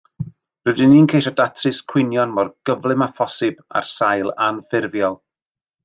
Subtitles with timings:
[0.69, 5.21] Rydyn ni'n ceisio datrys cwynion mor gyflym â phosib ar sail anffurfiol